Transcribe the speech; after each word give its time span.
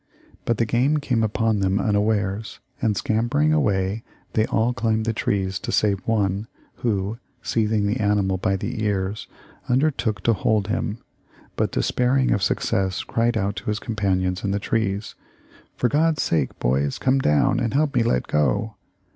But 0.45 0.57
the 0.57 0.65
game 0.65 0.97
came 0.97 1.21
upon 1.21 1.59
them 1.59 1.77
unawares, 1.79 2.57
and 2.81 2.97
scampering 2.97 3.53
away 3.53 4.01
they 4.33 4.47
all 4.47 4.73
climbed 4.73 5.05
the 5.05 5.13
trees 5.13 5.61
save 5.69 5.99
one, 6.07 6.47
who, 6.77 7.19
seizing 7.43 7.85
the 7.85 7.97
animal 7.97 8.37
by 8.39 8.55
the 8.55 8.83
ears, 8.83 9.27
undertook 9.69 10.21
to 10.23 10.33
hold 10.33 10.69
him, 10.69 10.97
but 11.55 11.71
despairing 11.71 12.31
of 12.31 12.41
success 12.41 13.03
cried 13.03 13.37
out 13.37 13.55
to 13.57 13.65
his 13.65 13.77
companions 13.77 14.43
in 14.43 14.49
the 14.49 14.57
trees, 14.59 15.13
'For 15.77 15.87
God's 15.87 16.23
sake, 16.23 16.57
boys, 16.57 16.97
come 16.97 17.19
down 17.19 17.59
and 17.59 17.75
help 17.75 17.93
me 17.93 18.01
let 18.01 18.25
go.' 18.25 18.77